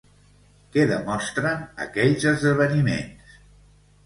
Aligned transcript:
Què 0.75 0.85
demostren 0.91 1.61
aquells 1.87 2.27
esdeveniments? 2.33 3.39